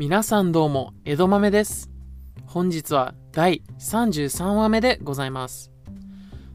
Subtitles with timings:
[0.00, 1.90] 皆さんどうも、江戸豆です。
[2.46, 5.70] 本日は第33話目でございます。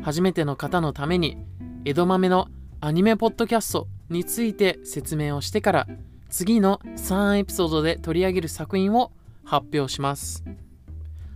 [0.02, 1.38] 初めての方のために、
[1.86, 2.48] 江戸豆の
[2.82, 5.88] アニメポッドキャストについて説明をしてから、
[6.28, 9.12] 次の3エピソードで取り上げる作品を
[9.44, 10.44] 発表します。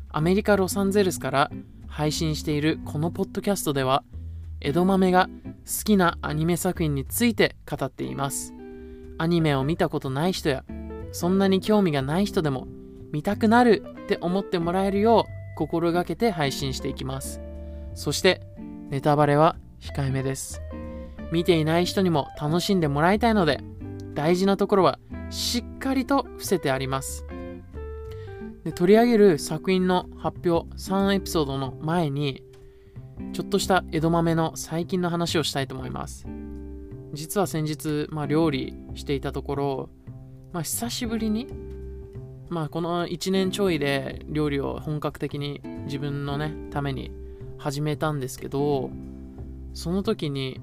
[0.10, 1.52] アメリカ・ロサンゼルスから
[1.88, 4.04] 配信しているこのポッドキャストでは、
[4.62, 5.30] 江戸豆が
[5.64, 8.56] 好きなアニメ作品について語っています。
[9.20, 10.66] アニメを見たことない人や、
[11.12, 12.68] そんなに興味がない人でも
[13.12, 17.42] 見たくなるって思ってもらえるよう心がけて配信していきます。
[17.94, 18.42] そして
[18.90, 20.62] ネタバレは控えめです。
[21.32, 23.60] 見ていない人にも楽しんでもらいたいので
[24.14, 25.00] 大事なところは
[25.30, 27.26] しっかりと伏せてあります。
[28.64, 32.44] で取り上げる作品の発表3エピソードの前に
[33.34, 36.26] ちょっとした江戸豆の最近の話をしたいと思います。
[37.14, 39.90] 実は先日、まあ、料理していたところ
[40.52, 41.48] まあ、久しぶりに、
[42.50, 47.12] まあ、この1年ちょいで料理を本格的に自分のね、ために
[47.60, 48.90] 始めたんですけど、
[49.74, 50.60] その時に、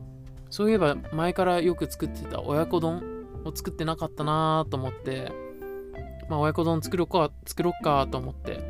[0.50, 3.02] そういえば前からよく作ってた親子丼
[3.44, 5.30] を作ってなかったなと思って、
[6.28, 8.60] まあ、親子丼作ろうか、作ろっかと思って、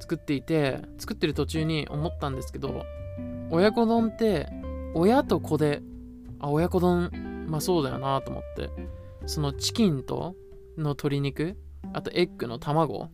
[0.00, 2.86] 作っていて、作ってる途中に思ったんですけど、
[3.50, 4.48] 親子丼って、
[4.94, 5.82] 親と子で、
[6.38, 8.70] あ、親子丼、まあそうだよなと思って、
[9.26, 10.34] そのチキンと
[10.76, 11.56] の鶏肉
[11.92, 13.10] あとエッグの卵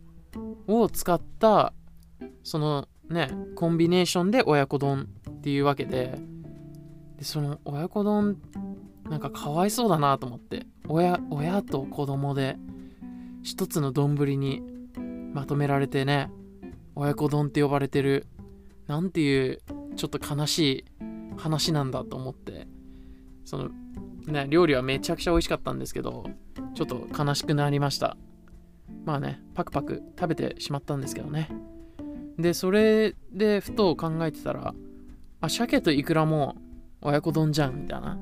[0.67, 1.73] を使った
[2.43, 6.19] そのねコンビネーションで親子丼っていうわけで
[7.17, 8.37] でその親子丼
[9.09, 12.57] なんかかわいそうだなと思って親親と子供で
[13.43, 14.61] 一つの丼に
[15.33, 16.31] まとめられてね
[16.95, 18.27] 親子丼って呼ばれてる
[18.87, 19.61] なんていう
[19.95, 20.85] ちょっと悲しい
[21.37, 22.67] 話なんだと思って
[23.45, 23.69] その
[24.27, 26.25] ね、料理はめちゃくちゃ美味しかったんですけど、
[26.73, 28.17] ちょっと悲しくなりました。
[29.05, 31.49] まあね、パクパク食べてしまったんですけどね。
[32.37, 34.75] で、それでふと考えてたら、
[35.41, 36.55] あ、鮭とイクラも
[37.01, 38.19] 親子丼じゃん、みたいな。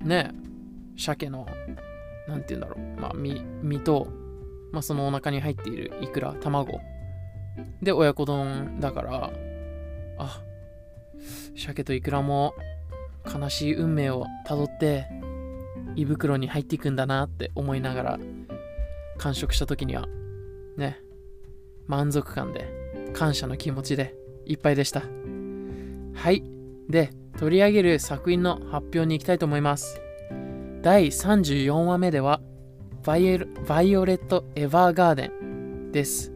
[0.00, 0.30] ね、
[0.96, 1.46] 鮭の、
[2.28, 4.08] なんて言うんだろう、まあ、身身と、
[4.72, 6.80] まあ、そのお腹に入っているイクラ、卵。
[7.82, 9.30] で、親子丼だから、
[10.18, 10.40] あ、
[11.56, 12.54] 鮭とイクラも
[13.32, 15.06] 悲しい運命をたどって
[15.96, 18.18] 胃袋に入っていくんだなって思いながら
[19.18, 20.06] 完食した時には
[20.76, 21.00] ね
[21.86, 22.68] 満足感で
[23.12, 24.14] 感謝の気持ちで
[24.46, 25.02] いっぱいでした。
[26.14, 26.42] はい。
[26.88, 30.00] で取り上げる作品の発表に行きたいと思います。
[30.82, 32.42] 第34話目では
[33.04, 36.30] バイエルバイオレット・エヴァーガーデンです、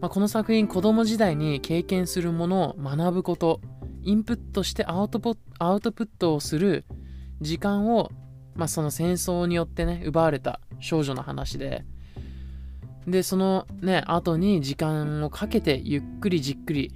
[0.00, 3.60] まあ、この作品子供時代に経験するものを学ぶこと
[4.04, 6.84] インプットしてアウトポアウトプットをする
[7.40, 8.10] 時間を、
[8.54, 11.84] まあ、その戦争によってね奪われた少女の話で。
[13.06, 16.94] でそのね後に時間をかけてゆっくりじっくり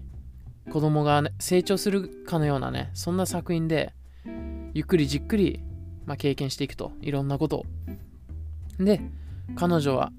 [0.72, 3.92] 子供が、ね、成長するかのようなねそんな作品で
[4.72, 5.62] ゆっくりじっくり、
[6.06, 7.66] まあ、経験していくといろんなことを。
[8.78, 9.00] で
[9.54, 10.12] 彼女は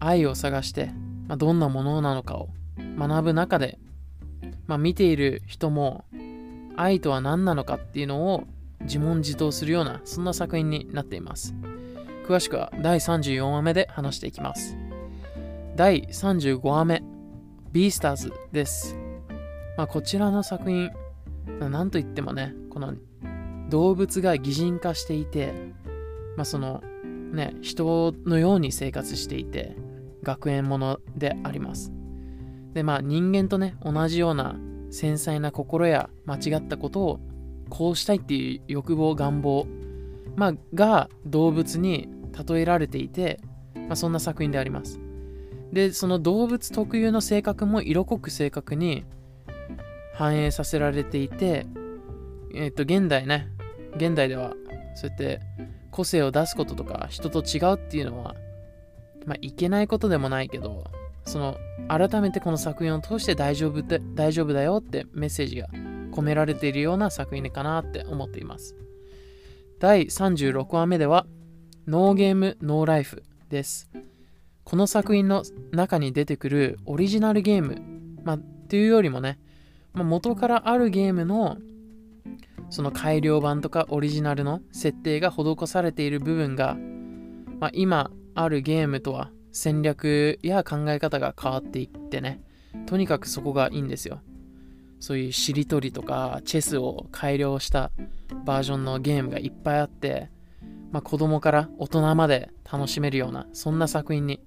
[0.00, 0.92] 愛を探して、
[1.26, 2.48] まあ、どんなものなのかを
[2.98, 3.78] 学ぶ中で、
[4.66, 6.04] まあ、見ている人も
[6.76, 8.44] 愛とは何なのかっていうのを
[8.82, 11.54] 自問自答するようなそんな作品になっています。
[12.26, 14.76] 詳しくは第34話目で話していきます。
[15.76, 17.02] 第35話目
[17.72, 18.94] ビースターズです、
[19.78, 20.90] まあ、こちらの作品
[21.58, 22.94] 何と言ってもねこの
[23.70, 25.54] 動物が擬人化していて、
[26.36, 26.82] まあ、その
[27.32, 29.74] ね人のように生活していて
[30.22, 31.90] 学園ものであります。
[32.74, 34.56] でまあ人間とね同じような
[34.92, 37.20] 繊細な心や間違ったことを
[37.70, 39.66] こうしたいっていう欲望願望、
[40.36, 42.08] まあ、が動物に
[42.46, 43.40] 例えられていて、
[43.74, 45.00] まあ、そんな作品であります。
[45.72, 49.06] でその動物特有の性格も色濃く正確に
[50.14, 51.66] 反映させられていて
[52.54, 53.48] えっ、と現代ね
[53.96, 54.52] 現代では
[54.94, 55.40] そうやって
[55.90, 58.34] 個性を出すこととか人と違うっていうのは
[59.24, 60.84] まあいけないことでもないけど
[61.24, 61.56] その
[61.88, 65.68] 改めてこの作品を通して大丈夫で大丈夫だよってメッセージが
[66.12, 68.76] 込められているような作品かなって思っています。
[69.78, 71.26] 第36話目では
[71.86, 73.90] ノーゲームノーライフです。
[74.64, 75.42] この作品の
[75.72, 77.82] 中に出てくるオリジナルゲーム、
[78.22, 79.38] まあ、っていうよりもね、
[79.92, 81.58] まあ、元からあるゲームの
[82.70, 86.76] その改良版とかオリジナルの設定が施されている部分が、
[87.60, 92.40] まあ、今あるゲームとは戦略や考え方が変わっていってね
[92.86, 94.20] とにかくそこがいいんですよ。
[94.98, 97.90] そういうしりとりとかチェスを改良した
[98.44, 100.30] バージョンのゲームがいっぱいあって、
[100.92, 104.40] まあ、子供から大人まで楽しめるようなそんな作品に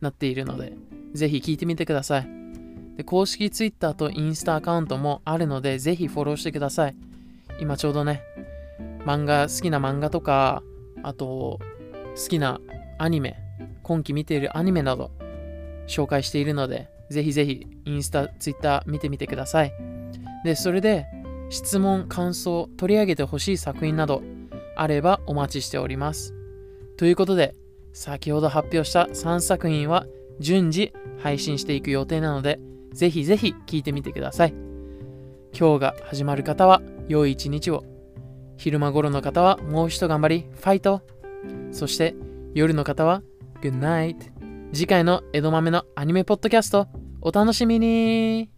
[0.00, 0.72] なっているので
[1.12, 2.28] ぜひ聞いてみてください。
[2.96, 6.96] で公式 Twitter とインスタアカウントもあるのでぜひフォローしてください。
[7.60, 8.22] 今ちょうどね
[9.04, 10.62] 漫画好きな漫画とか
[11.02, 11.60] あと
[12.16, 12.60] 好きな
[12.98, 13.38] アニメ
[13.88, 15.10] 今期見ているアニメなど
[15.86, 19.72] 紹介しているのでぜひぜひインスタ、ツイッター見てみてください。
[20.44, 21.06] で、それで
[21.48, 24.22] 質問、感想、取り上げてほしい作品など
[24.76, 26.34] あればお待ちしております。
[26.96, 27.54] ということで、
[27.92, 30.06] 先ほど発表した3作品は
[30.38, 32.60] 順次配信していく予定なので、
[32.92, 34.54] ぜひぜひ聞いてみてください。
[35.58, 37.84] 今日が始まる方は良い一日を。
[38.58, 41.00] 昼間頃の方はもう一頑張り、ファイト
[41.70, 42.14] そして
[42.54, 43.22] 夜の方は
[43.60, 44.16] Good night.
[44.72, 46.86] 次回の江戸豆のアニメポッドキャスト
[47.20, 48.57] お楽しみに。